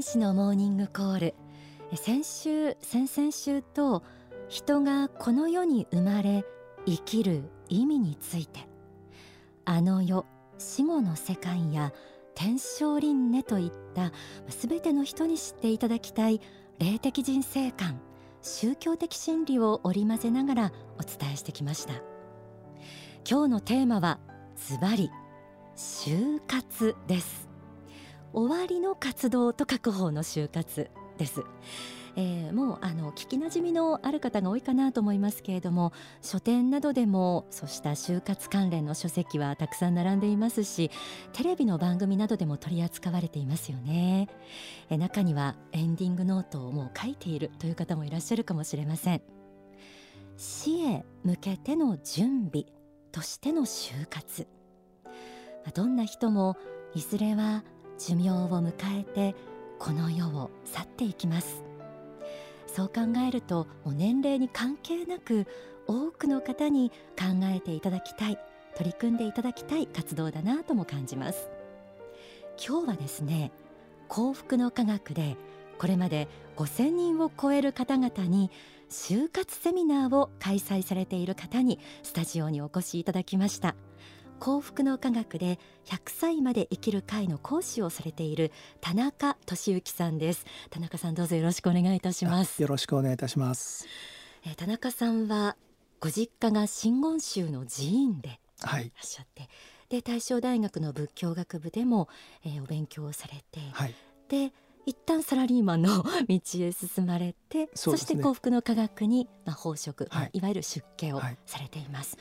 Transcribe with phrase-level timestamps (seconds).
[0.00, 1.34] 天使のモーニングコール。
[1.94, 4.02] 先週先々週と
[4.48, 6.46] 人がこの世に生まれ
[6.86, 8.60] 生きる意味について。
[9.66, 10.24] あの世
[10.56, 11.92] 死後の世界や
[12.34, 14.10] 天正輪廻といった
[14.48, 16.40] すべての人に知っていただきたい
[16.78, 18.00] 霊的人生観
[18.40, 21.92] 宗教的真理を織り交ぜながらお伝えしてきました。
[23.30, 24.18] 今日のテーマは
[24.56, 25.10] ズバリ
[25.76, 27.49] 就活です。
[28.32, 31.42] 終わりの活動と書く方の就活です、
[32.16, 40.90] えー、もうあの聞きなじみのある方が多いかなと思いますけれども書店などでもそうした就活関連の書籍はたくさん並んでいますし
[41.32, 44.28] テレビの番組などでも取り扱われていますよね、
[44.90, 49.22] えー、中にはエンディングノートをもう書いているという方もいらっしゃるかもしれません。
[50.36, 52.64] 死へ向けての準備
[53.12, 54.48] としての就活。
[55.74, 56.56] どんな人も
[56.94, 57.62] いずれは
[58.00, 59.36] 寿命を迎えて
[59.78, 61.62] この世を去っていきます。
[62.66, 65.46] そう考えるともう年齢に関係なく
[65.86, 68.38] 多くの方に考えていただきたい
[68.76, 71.50] 取り組んでいただきたい活動だなとも感じます。
[72.64, 73.52] 今日はですね
[74.08, 75.36] 幸福の科学で
[75.78, 78.50] これまで5000人を超える方々に
[78.88, 83.76] 就活セミナーを開催されている方にスタジオにお越しいただきました。
[84.40, 90.46] 幸福の科学で100歳まで生きる会の講師をされている田中俊之さんです。
[90.70, 92.62] 田中さんどうぞよろしくお願いいたします。
[92.62, 93.86] よろしくお願いいたします。
[94.46, 95.56] えー、田中さんは
[96.00, 98.62] ご実家が真言宗の寺院でい。
[98.64, 99.50] らっしゃって、はい、
[99.90, 102.08] で大正大学の仏教学部でも、
[102.42, 103.94] えー、お勉強をされて、はい、
[104.30, 104.54] で
[104.86, 112.16] 一旦サラリーマンの 道へ進まれてそ、ね,、して幸福の科学に、まあ、宝飾、はい、いわゆる出家をされています。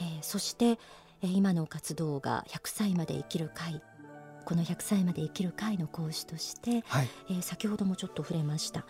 [0.00, 0.80] はい、えー、そして
[1.22, 3.82] 今の活動が100歳まで生きる会
[4.44, 8.84] この100歳まで生きる会の講師として、はい、えー、先ほどもちょっと触れました。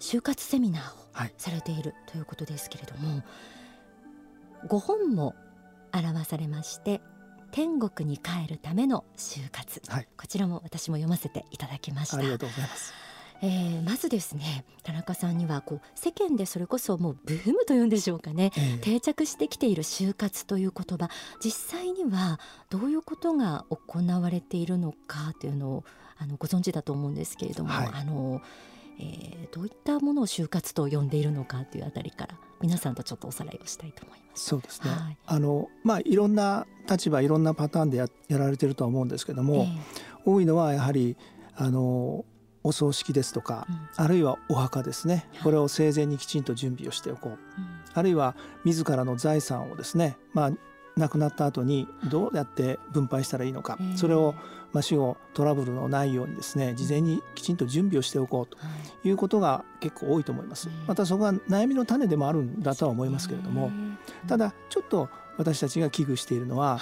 [0.00, 3.24] 就活セミナーをされているということですけれども、は
[4.64, 5.34] い、5本も
[5.92, 7.02] 表されまして
[7.52, 12.16] 天国に帰るための就活、はい、こちらも私も読ませていただきました。
[12.16, 12.94] ありがとうございます
[13.42, 21.08] えー、まずですね田中さんにはこう世間でそれこそもうブームというんでしょうかね、えー、定着してきている就活という言葉
[21.42, 25.84] 実際にはどういうことが行われているのかというのを
[26.18, 28.42] あのご存知だと思うんですけれども、はい、あの
[29.02, 34.44] えー、どういったものを就活と呼んでいるのかというあたりから皆さんとちょっとおさらいをしたいと思います。
[34.44, 34.90] そうですね。
[34.90, 41.16] はい、あのまあいろんな立場いろんなパターンでややられてるとは思うんですけども、えー、多いのはやはり
[41.56, 42.26] あの
[42.62, 45.28] お葬式ですとか、うん、あるいはお墓ですね。
[45.42, 47.38] これを生前にきちんと準備をしておこう、うん、
[47.94, 50.50] あるいは自らの財産をですね、まあ、
[50.96, 54.34] 亡くなった後にどうやって分配したらいいのか、それを、
[54.72, 58.58] まあ、死後トラブルのないようにですね事前にきちんと準備をしておこうと
[59.08, 59.10] い。
[59.10, 60.68] うことが結構多いと思います。
[60.86, 63.70] またそこが悩みの種でもあるんだとは思いますけれども
[64.28, 66.78] ただちょっと私たちが危惧しているのは、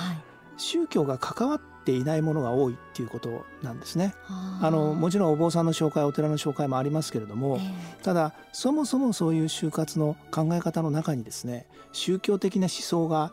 [0.56, 4.15] 宗教が関わっていないものが多いっていうことなんですね。
[4.60, 13.32] あのもちろんお坊さんの紹介お寺の紹介もありますけれども、えー、ただそもそもそういう就活の考え方の中にですね宗教的な思想が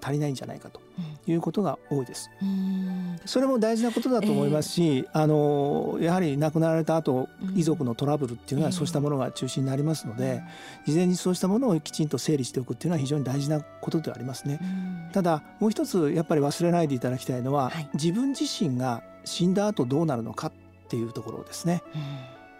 [0.00, 0.80] 足りないんじゃないかと
[1.26, 2.30] いうことが多いです。
[3.24, 10.42] それも大事なことだと思いますし、えー、あのやはり亡くなられた後遺族のトラブルっていうのはそうしたものが中心になりますので、
[10.86, 14.60] 事前にそうしたものをきちんと整理しておくっていうのは非常に大事なことではありますね。
[15.12, 20.52] ただもう一つやっぱり忘れないでいただきたいのは、はい、自分自身が死んだ後どうなるのかっ
[20.88, 21.82] ていうところですね。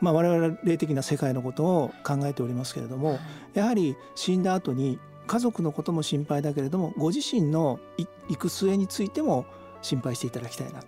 [0.01, 3.19] まあ、我々霊的な世界のことを考えておりますけれども、
[3.55, 9.45] やはり死んだ後に家族のことも心配だけれどもご自身の行く末についても
[9.83, 10.87] 心配していただきたいなと。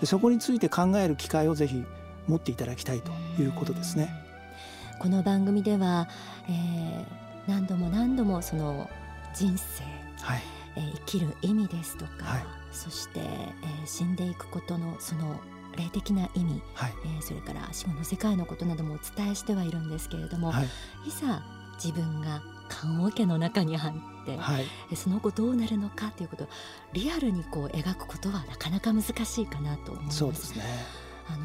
[0.00, 1.84] でそこについて考える機会をぜひ
[2.26, 4.08] 持っていただきたいということですね。
[4.98, 6.08] この番組では、
[6.48, 8.88] えー、何度も何度もその
[9.34, 9.84] 人生、
[10.22, 10.42] はい。
[10.76, 15.38] えー、生きる意味ですとか、はい、そして、えー、死んでいくことのその
[15.76, 16.92] 霊的な意味、はい。
[17.04, 20.64] えー、それから死後の世界のことなどもお伝えしてはいるんですけれども、はい、
[21.08, 21.42] いざ
[21.76, 26.48] 自分が棺桶の中に入って、はい、その後どうなるのかということを
[26.92, 30.18] リアルにこう描くことはなかなか難しいかなと思います。
[30.18, 30.62] そうですね
[31.28, 31.44] あの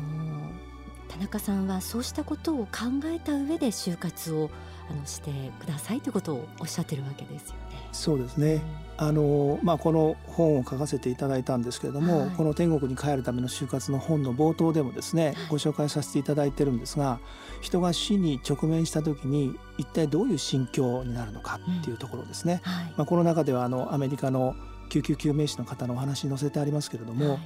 [1.10, 4.50] 田中さんはそうしたことを考えた上で就活を
[4.90, 7.90] あのしてくださいということをおっしゃってるわけですよね。
[7.92, 8.62] そうですね、
[9.00, 17.20] うん、あのまあ、この本を書かせていただいたんですけれども、はい、この「天国に帰るための就活」の本の冒頭でもですね、はい、ご紹介させていただいてるんですが
[17.62, 22.62] 人が死に直面した時に一体どういう心境になるのかっていうところですね。
[22.66, 22.72] うん。
[22.72, 24.56] はい、まあ、この中ではあのアメリカの
[24.90, 27.40] 救急救命士の方のお話に載せてありますけれども、はい、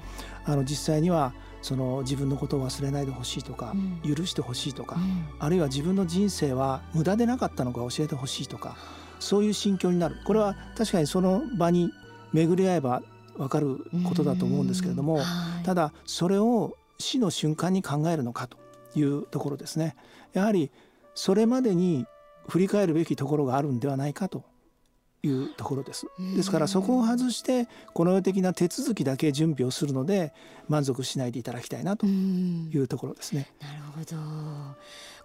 [0.45, 1.33] あの実際には
[1.63, 3.73] その自分のことを忘れないでほしいとか、
[4.03, 8.75] うん、許してほしいとか、うん、あるいは自分の人生は無駄でなかったのか教えてほしいとか
[9.19, 10.17] そういう心境になる。
[10.25, 11.89] これは確かにその場に
[12.33, 13.01] 巡り合えば
[13.37, 15.21] 分かることだと思うんですけれども、
[15.63, 18.57] ただそれを死の瞬間に考えるのかと
[18.95, 19.95] いうところですね。
[20.33, 20.71] やはり
[21.15, 22.05] それまでに
[22.49, 24.43] 振り返るべきところがあるんではないかと
[25.23, 26.05] いうところです。
[26.35, 30.33] ですからそこを外してこの世的な手続きだけ準備をするので
[30.67, 33.47] 満足しないでいただきたいなというところですね。
[33.61, 34.17] なるほど。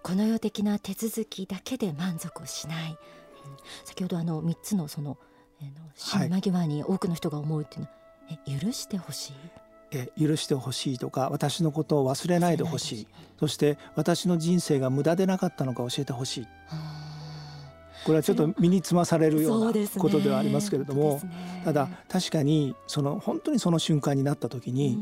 [0.01, 2.97] この世的な手続きだけで満足をしない。
[3.83, 5.17] 先ほどあの三つのその
[5.95, 7.91] 死の間際に多くの人が思うっていうのは、
[8.27, 9.33] はい、え許してほしい？
[9.91, 13.07] え許してほしいとか私のことを忘れないでほしい
[13.39, 16.47] そして私の人生が無駄でなかったのか教えてほしい。
[18.05, 24.97] これはちょっと身につまされるようなことではありますけれども、ね、ただ確かにその本当にその瞬間になった時に、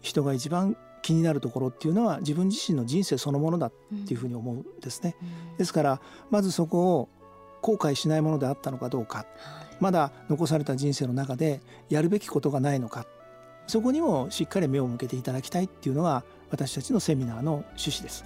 [0.00, 3.72] 人が一番気になるところっていうのは自分自身の人生そのものだっ
[4.06, 5.16] ていうふうに思うんですね。
[5.58, 6.00] ですから
[6.30, 7.08] まずそこを
[7.62, 9.26] 後悔しないものであったのかどうか、
[9.80, 13.06] まだ残された人生の中でやるべきことがないのか
[13.66, 18.24] そこにもしっかり目を向けていただきたいっていうのが私たちのセミナーの趣旨です。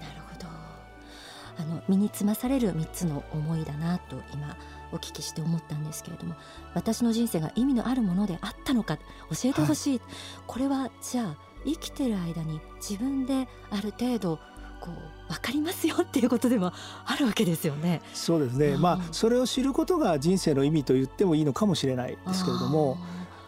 [1.57, 4.57] あの身につまされる3つの思いだなと今
[4.93, 6.35] お聞きして思ったんですけれども
[6.75, 9.03] 私の人生が意味のあるものであったのか教
[9.51, 10.09] えてほしい、はい、
[10.47, 14.39] これはじゃあ生きてる間に自分である程度
[14.81, 16.73] こう分かりますよっていうことでも
[17.07, 18.03] あるわけですよね。
[18.13, 22.99] そうですね、まあそれを知ることが人生の意味と言ってもいいのかもしれないですけれども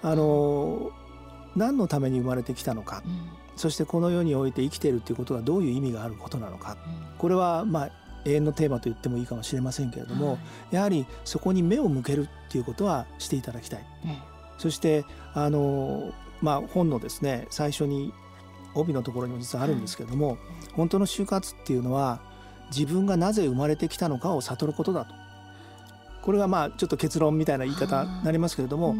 [0.03, 0.91] あの
[1.55, 7.91] 何のために生まれてきたのか、うん、そしてこの世において生きているということがどういう意味があることなのか、うん、これはまあ
[8.25, 10.35] 永遠のテーマと言ってもいいかもしれませんけれども、は
[10.73, 13.87] い、やはりそこに目を向けるっていうことはしていただきたい。
[14.05, 14.17] うん、
[14.59, 16.13] そしてあの、
[16.43, 18.13] まあ、本のですね最初に
[18.75, 20.39] 帯のところにも実はあるんですけれども、はい、
[20.75, 22.21] 本当の就活っていうのは
[22.71, 25.15] 自分がなぜ生まれてきたのかを悟ることだと。
[26.21, 28.97] これがまあちょっと結論みたいな言い方になりますけれども、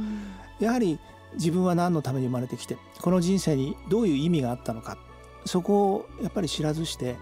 [0.61, 1.01] やはり
[1.35, 4.99] 自分は何のために生まれてきてこの人生にどういう意味があったのか。
[5.45, 7.17] そこをやっぱり知らずして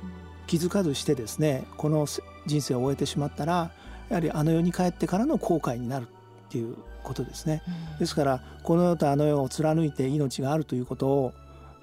[0.47, 2.07] 気づかずしてですねこの
[2.47, 3.71] 人生を終えてしまったら
[4.09, 7.63] やはりあの世に帰ってからの後悔になるっていうことですね。
[7.99, 11.33] ですからこの世とあの世を貫いて命があるということを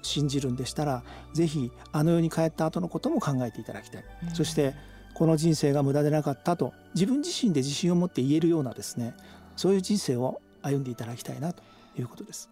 [0.02, 4.04] 信じるんでしたら是非あの世に帰った後のことも考えていただきたい。
[4.34, 4.74] そして
[5.14, 9.14] この人生が無駄でなかったと自分自身で自信を持って言えるようなですね
[9.56, 11.62] そういう人生を歩んでいただきたいなと
[11.96, 12.48] いうことです。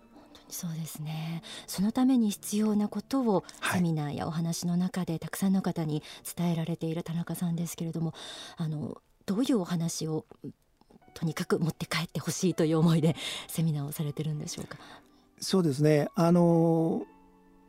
[0.48, 1.42] そうですね。
[1.68, 6.02] そのために必要なことをセミナーやお話の中でたくさんの方に
[6.36, 8.14] 伝えられている田中さんですけれども
[8.56, 10.24] あのどういうお話を
[11.14, 13.14] とにかく持って帰ってほしいという思いで
[13.46, 14.76] セミナーをされてるんでしょうか？
[15.40, 16.08] そうですね。
[16.16, 17.02] あの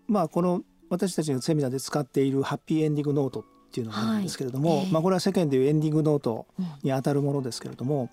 [0.08, 4.86] まあこの私たちがセミナーで使っているハッピーエンディングノートっていうのがあるんですけれども、はい。
[4.86, 6.48] えー、まあこれは世間でいうエンディングノート
[6.82, 8.10] にあたるものですけれども、うん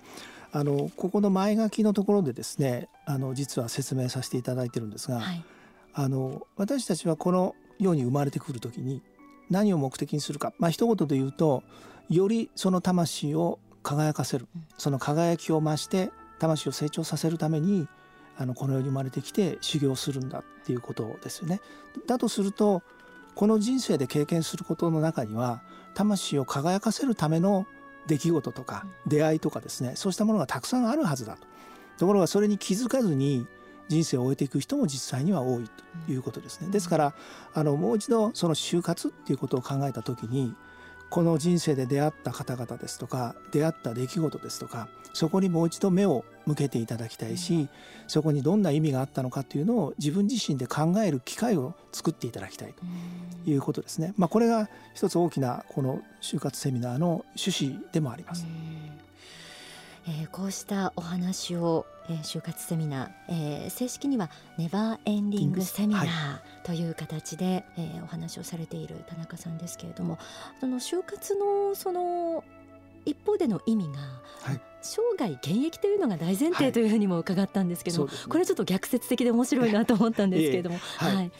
[0.53, 5.45] あのここの前書きのところでですねあの実は説明させていただいてるんですが、はい、
[5.95, 9.03] あの私たちはこの世に生まれてくる時に
[9.51, 10.53] 何を目的にするか。
[10.59, 11.63] まあ一言で言うと
[12.09, 14.47] よりその魂を輝かせる、
[14.77, 17.89] その輝きを増して魂を成長させるために
[18.37, 21.61] あのこの世に生まれてきて修行するんだっていうことですよね。
[22.07, 22.83] だとすると
[23.35, 25.63] この人生で経験することの中には
[25.95, 27.67] 魂を輝かせるための
[28.09, 31.47] 出来事とか出会いとかですねそうしたものがたくさんあるはずだと
[31.99, 33.47] ところがそれに気づかずに
[33.89, 35.69] 人生を終えていく人も実際には多い
[36.07, 36.69] ということですね。
[36.71, 37.15] ですから
[37.55, 40.55] あのもう一度その就活っていうことを考えた時に
[41.11, 47.69] この人生で出会った方々ですとか出会った出来事ですとかそこにもう一度目を向けていただきたいし
[48.07, 54.15] そこにどんな意味があったのかというのを自分自身で考える機会を作っていただきたいということですね。
[54.17, 58.47] まあ、これが一つ大きなこの就活セミナーの趣旨でもあります。
[60.09, 66.07] えー、こうしたお話を、えー、就活セミナー、えー、正式にはネバーエンディングセミナー
[66.65, 70.19] という形で、はい、えー、お話をされている田中さんですけれども
[70.61, 72.43] その就活のその
[73.05, 73.99] 一方での意味が、
[74.43, 80.79] はい、生涯現役というのが大前提というふうにも伺ったんですけども、はいね、これちょっと逆説的で面白いなと思ったんですけれども。
[80.97, 81.33] はい、はい。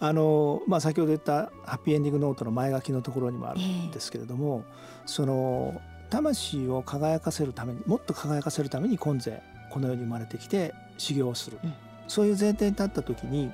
[0.00, 11.74] あのまあ、先ほど言ったハッピーエンディングノートの前書きのところにもあるんですけれども、えー、その魂を輝かせるためにもっと輝かせるために今世この世に生まれてきて修行をする、うん、
[12.06, 13.52] そういう前提に立った時に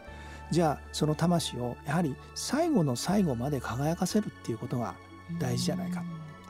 [0.50, 4.94] じゃあその魂をやはり最後の最後まで輝かせるっていうことが
[5.40, 6.02] 大事じゃないか。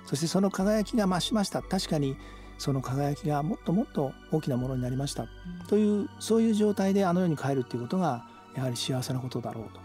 [0.04, 1.62] そしてその輝きが増しました。
[1.62, 2.16] 確かに
[2.58, 5.26] その輝きがもっともっと大きなものになりました。
[5.68, 9.80] というそういう状態であの世に帰るっていうことがやはり幸せなことだろうと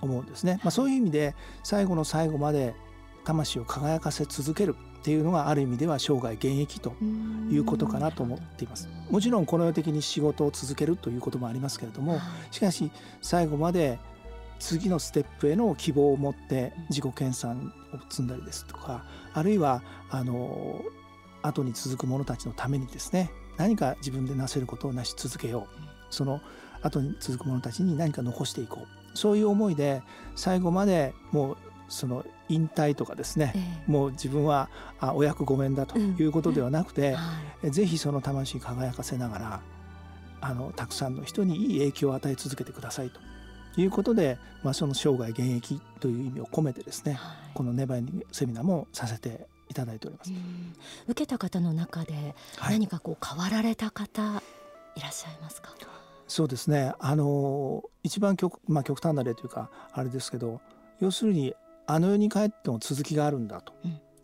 [0.00, 0.60] 思うんですね。
[0.64, 2.74] まあ、そういう意味で最後の最後まで
[3.24, 6.92] 魂を輝かせ続けるっていうのがある意味では生涯現役と
[7.50, 8.88] いうことかなと思っています。
[9.10, 12.90] もちろんこの世的に仕事を続けるということもありますけれどもしかし
[13.22, 13.98] 最後まで
[14.58, 17.70] 次のステップへの希望を持って自己研鑽を
[18.10, 20.82] 積んだりですとかあるいはあの
[21.42, 25.88] 後に続く者たちのためにですね何か自分でなせることをなし続けよう。
[26.10, 26.40] その
[26.82, 29.16] 後に続く者たちに何か残していこう。
[29.16, 30.02] そういう思いで
[30.36, 31.56] 最後までもう
[31.88, 34.68] その引退とかですね、えー、もう自分は
[35.00, 37.14] あお役御免だということではなくて、うん。
[37.14, 37.22] は
[37.64, 39.60] い、ぜひその魂輝かせながら
[40.40, 43.20] あのたくさんの人にいい影響を与え続けてくださいと
[43.80, 50.32] いうことで、まあ、その生涯現役という意味を込めてですね、はい、このネバエンディングセミナーもさせていただいております。
[51.08, 54.42] 受けた方の中で何かこう変わられた方
[54.96, 55.78] いらっしゃいますか、はい、
[56.26, 56.92] そうですね。
[56.98, 60.60] あの一番極,、まあ、極端な例というかあれですけど
[61.00, 61.54] 要するに
[61.90, 63.72] あの世に帰っても続きがあるんだと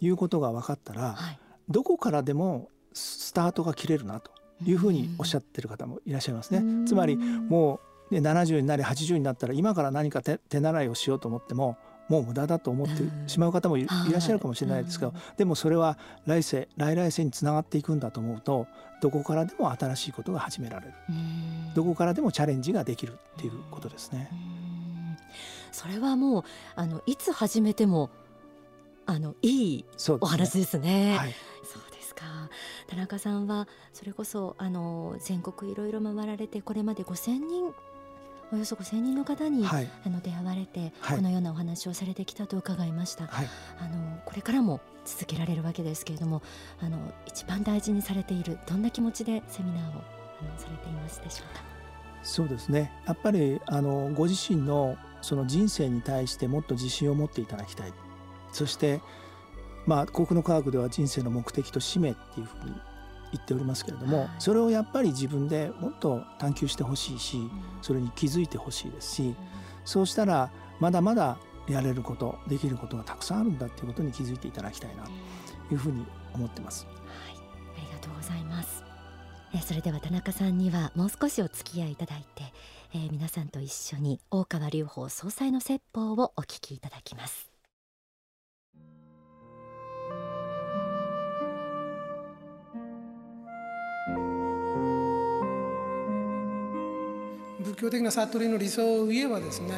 [0.00, 4.30] いうことが分かったら、はい、どこからでもスタートが切れるなと
[4.64, 6.87] いうふうにおっしゃってる方もいらっしゃいますね。
[6.87, 7.80] つまりも
[8.11, 11.78] う、ね、70になり80になったら今から何か手手習いをしようと思っても
[12.11, 18.66] もう無駄だと思ってしまう方もいらっしゃるかもしれないですけど、でもそれは来世来来世につながっていくんだと思うと
[19.00, 20.92] どこからでも新しいことが始められる。
[21.75, 24.30] どこからでもチャレンジができるっていうことですね。
[25.75, 26.45] それはもう
[26.76, 28.11] あのいつ始めても
[29.07, 29.85] あのいい
[30.21, 31.19] お話ですね。
[31.64, 32.23] そうですか。
[32.87, 37.75] 田中さんはそれこそあの全国いろいろ回られてこれまで5000人
[38.52, 43.49] およそ5000人の方に、はい、あの出会われて、はい、このようなお話をされてきたと伺いました、はい、
[43.81, 46.40] あのこれからも続けられるわけですけれども
[46.81, 51.74] あの一番大事にされているどんな気持ちでセミナーをあのされていますでしょうか？
[52.25, 52.90] そうですね。
[53.07, 57.93] やっぱりあのご自身のその人生に対してもっと自信を持っていただきたい。
[58.52, 59.00] そして
[59.87, 62.73] まあ幸福の科学では人生の目的と使命っていうふうに
[63.33, 67.50] 言っておりますけれども、はい、それをやっぱり自分でもっと探求してほしいし、
[67.83, 69.35] それに気づいてほしいですし、
[69.85, 70.50] そうしたら
[70.81, 71.38] まだまだ
[71.69, 75.11] やれることできることがたくさんあるんだっていうことに気づいていただきたいなと
[75.73, 76.87] いうふうに思ってます。
[76.87, 77.37] はい、
[77.78, 78.94] ありがとうございます。
[79.57, 82.43] えそれでは田中さんにはもう少しお付き合いいただいて、
[82.93, 87.49] えー、皆さんと一緒に大川隆法総裁の説法をお聞きいただきます。
[97.61, 99.75] 仏教的な悟りの理想を言えばですね、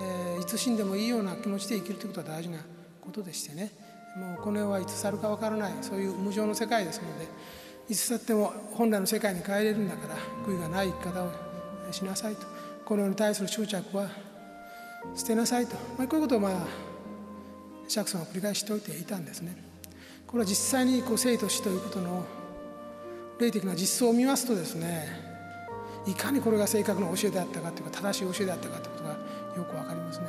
[0.00, 2.58] えー、いつ死んでもいいような気持ちで生きるということは大事な
[3.00, 3.72] ことでしてね。
[4.16, 7.26] もうこの世はいつ去るか分からないそういう無常の世界ですので
[7.88, 10.16] いつ去っても本来の世界に帰れるんだから
[10.46, 11.30] 悔いがない生き方を
[11.90, 12.46] しなさいと。
[12.84, 14.08] この世に対する執着は
[15.14, 16.52] 捨てなさいと、まあ、こういうことをまあ
[17.86, 19.56] 釈尊は繰り返しておいていたんですね。
[20.26, 22.24] これは実際にこう生と死ということの
[23.38, 25.06] 霊的な実相を見ますとですね
[26.06, 29.10] いかにこれが正確な教えであったかというか正しい教えであったかということが
[29.56, 30.26] よく分かりますね。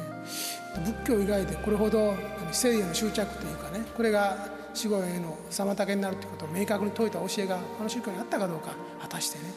[0.85, 2.15] 仏教以外でこれほど
[2.51, 8.71] 生への執着というかねこれが死後への妨げになるということを明確に説いた教えがこの宗教にあったかどうか
[9.01, 9.53] 果たしてね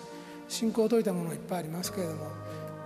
[0.49, 2.26] 信仰を説いたものはいっぱいありますけれども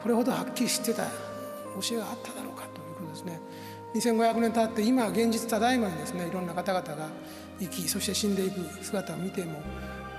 [0.02, 3.40] これほどはっきり知ってた教えがあっただろうかということですね。
[3.94, 7.08] 2500年経って今現実ただいまにですねいろんな方々が
[7.58, 9.60] 生きそして死んでいく姿を見ても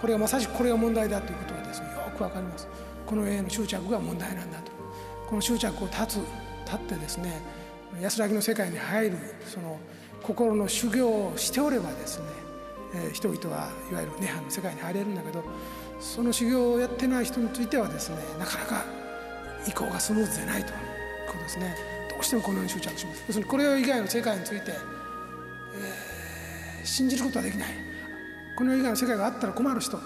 [0.01, 2.67] これがまさしくこれが問題だということがですねよくわかります。
[3.05, 4.71] この絵の執着が問題なんだと。
[5.27, 6.15] この執着を断つ
[6.65, 7.41] 立ってですね
[8.01, 9.79] 安らぎの世界に入るその
[10.23, 12.25] 心の修行をしておればですね、
[12.95, 15.43] えー、人々はいわゆる涅槃の世界に入れるんだけど
[15.99, 18.85] その修行をやってない人についてはですねなかなか
[19.67, 20.77] 移行がスムーズでないという
[21.27, 21.75] ことですね。
[22.09, 23.23] どうしてもこのように執着します。
[23.27, 24.71] 要するにこれ以外の世界について、
[25.75, 27.69] えー、信じることはできない。
[28.57, 29.99] この世以外の世界があったら困る人。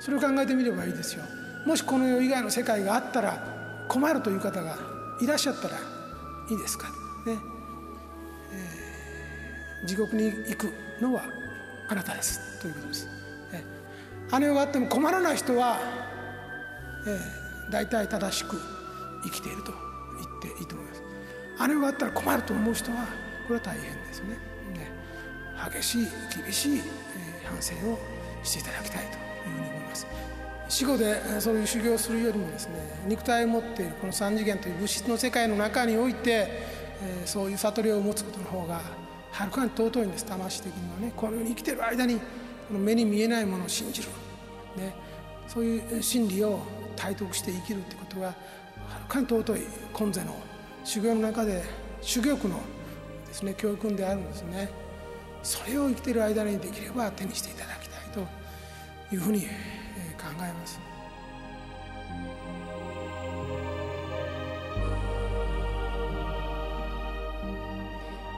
[0.00, 1.24] それを考えてみればいいですよ。
[1.66, 4.78] もしこの世以外の世界があったら困るという方が
[5.20, 5.76] いらっしゃったら
[6.50, 6.88] いいですか。
[7.26, 7.38] ね。
[8.52, 8.81] え
[9.84, 11.24] 地獄に行くのは
[11.88, 13.22] あなたですということです。
[14.30, 15.78] あの世があっても困らない人は、
[17.06, 18.58] えー、大体正しく
[19.24, 19.72] 生きていると
[20.42, 21.02] 言っていいと思います。
[21.58, 23.04] あの世があったら困ると思う人は
[23.46, 24.28] これは大変ですね。
[24.72, 24.90] ね
[25.70, 26.08] 激しい
[26.42, 27.98] 厳しい、えー、反省を
[28.42, 29.18] していただきたいと
[29.50, 30.06] いうふうに思います。
[30.70, 32.74] 死後でそういう修行をするよりもですね
[33.06, 36.48] 肉体を持っているこの三次元という物質の世界の中において、
[37.02, 38.80] えー、そういう悟りを持つことの方が
[39.32, 41.12] はるかに尊いんです魂的にはね。
[41.16, 42.18] この世に生きてる間に
[42.68, 44.08] この目に見えないものを信じる、
[44.76, 44.94] ね、
[45.48, 46.60] そういう真理を
[46.94, 48.34] 体得して生きるということはは
[48.98, 49.62] るかに尊い
[49.92, 50.36] 今世の
[50.84, 51.64] 修行の中で
[52.02, 52.60] 修行区の
[53.26, 54.68] ですね教訓であるんですね。
[55.42, 58.20] それを生きてる間にできれば手にしていただきたいと
[59.12, 59.48] いうふうに考
[60.40, 60.91] えます。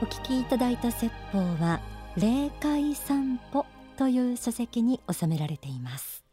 [0.05, 1.81] お聞きいただいた説法は
[2.15, 3.65] 霊界散歩
[3.97, 6.23] という書籍に収められています。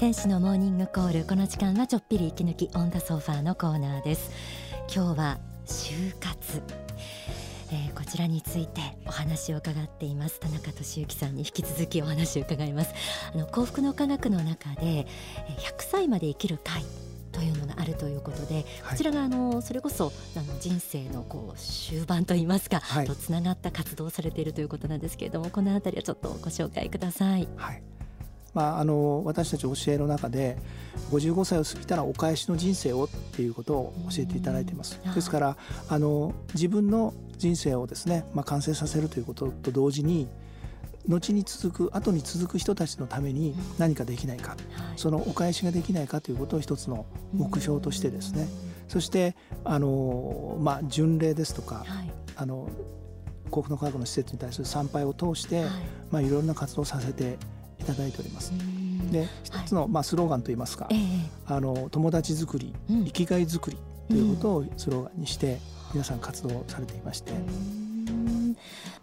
[0.00, 4.32] 天使のモーニングコールこの時間はちょっぴり息抜きオンダソファーのコーナーです。
[4.92, 6.89] 今日は就活。
[7.72, 10.40] えー、こちらについてお話を伺っています。
[10.40, 12.94] 田中俊之さんに引き続きお話を伺います。
[13.32, 15.06] あの幸福の科学の中で
[15.58, 16.84] 100歳まで生きる会
[17.32, 27.48] というのがあるということで、こちらがあのそれこそあの人生のこう終盤といいますか、はい、とつながった活動をされているということなんですけれどもこの辺りはちょっとご紹介ください。
[27.56, 27.99] はい
[28.54, 30.56] まあ、あの私たち教えの中で
[31.10, 35.00] 55歳を過ぎたらお返しの人生をっていうことを教えていただいています。
[35.14, 35.56] ですから
[35.88, 40.28] あの自分の人生をですね、まあ、完成させるということと同時に
[41.08, 44.56] 後に続く後に続く人たちのために何かできないか、
[44.96, 48.48] そのお返しができないかということを一つの目標としてですね、
[48.88, 52.68] そしてあの、まあ、巡礼ですとか、はい、あの
[53.50, 55.70] 幸福の科学の施設に対する参拝を通して、はい。
[56.10, 57.38] まあ、いろんな活動をさせて
[57.80, 58.52] いただいております。
[59.10, 60.88] で一つの、まあ、スローガンといいますか、
[61.46, 63.76] あの友達作り、生きがい作り
[64.08, 65.58] ということをスローガンにして
[65.92, 67.32] 皆さん活動されていまして。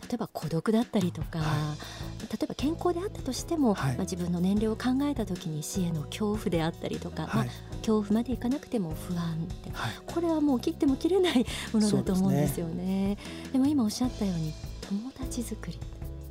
[0.09, 9.71] 例えば孤独だったりとか、はい、例えば健康であったとしても、はい、まあ、自分の年齢を考えた時に死への恐怖であったりとか、はい、まあ、恐怖までいかなくても不安って、
[10.05, 12.75] これはもう切っても切れないものだと思うんですよね。
[12.75, 13.17] でね。
[13.53, 14.53] でも今おっしゃったように
[14.87, 15.77] 友達作り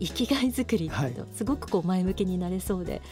[0.00, 3.02] 生きがい作りってすごくこう前向きになれそうで、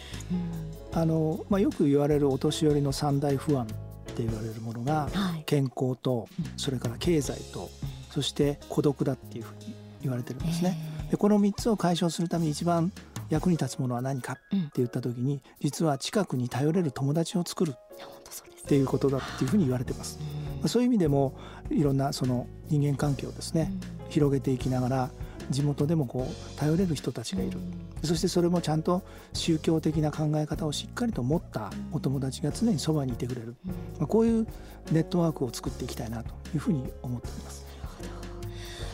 [0.92, 3.66] うん、あのまあ、よく言われるお年寄りの三大不安っ
[4.14, 5.08] て言われるものが、
[5.44, 7.68] 健康と、それから経済と、
[8.10, 10.78] そして孤独だっていうふうに言われてるんですね。
[11.10, 12.92] でこの3つを解消するために一番
[13.28, 14.40] 役に立つものは何かって
[14.76, 20.18] 言った時に、実は近くに頼れる友達を作るっていうことだっていうふうに言われてます。
[20.66, 21.34] そういう意味でも
[21.70, 23.72] いろんなその人間関係をですね、
[24.08, 25.10] 広げていきながら
[25.50, 27.58] 地元でもこう頼れる人たちがいる、
[28.02, 29.02] そしてそれもちゃんと
[29.32, 33.54] 宗教的な考え方をしっかりと持ったお友達が常にそばにいてくれる、
[33.98, 34.46] まあ、こういう
[34.92, 37.64] ネットワークを作っていきたいなというふうに思っております。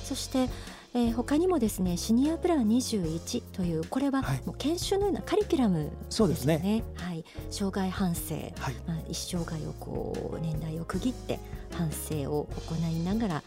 [0.04, 0.48] そして
[0.92, 5.96] えー、他にもですねシニアプラン21というこれはもう研修のようなカリキュラムですね。
[6.10, 6.82] そうですね。
[6.96, 8.52] はい、障害反省、はい、
[8.88, 11.38] まあ、一生涯をこう年代を区切って
[11.72, 13.42] 反省を行いながら、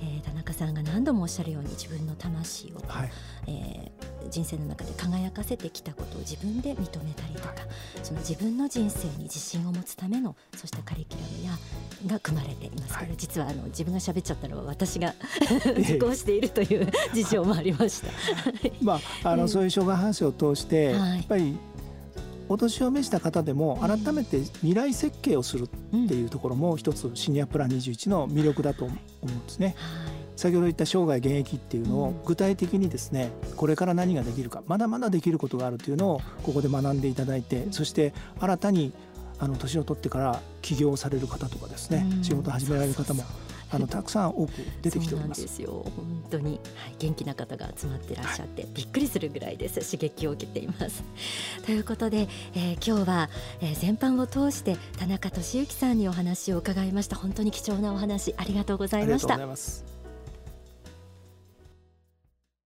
[0.00, 3.10] えー、田中さんが何度もおっしゃるように自分の魂を、はい、
[3.46, 7.56] えー、人生の中で輝かせてきたことを自分で認めたりとか、はい、
[8.02, 11.58] その自分の人生に自信を持つためのそうしたカリキュラムや
[12.06, 15.14] が組まれています、はい、これ実はあの自分が喋っちゃったのは私が
[15.78, 18.08] 受講 しているという事情もありました。
[18.80, 21.56] まああの、そういう障害反省を通して、やっぱり
[22.48, 25.68] お年を召した方でも改めて未来設計をするっ
[26.08, 29.76] ていうところも一つシニアプラン21の魅力だと思うんですね。
[30.36, 38.92] 先ほど言った生涯現役っていうのを具体的にですねこれから何ができるかまだまだできることがあるというのをここで学んでいただいてそして新たに
[39.40, 43.24] あの年を取ってから起業される方とかですね仕事を始められる方も
[43.70, 44.52] あのたくさん多く
[44.82, 45.42] 出てきております。
[45.42, 45.84] ですよ。
[45.96, 49.80] 本当に、はい、元気な方が集まってらっしゃって、はい、びっくりするぐらいです。
[49.90, 51.02] 刺激を受けています。
[51.66, 57.16] ということで、えー、今日は、えー、全般を通して田中俊之さんにお話を伺いました。
[57.16, 59.97] 本当に貴重なお話ありがとうございました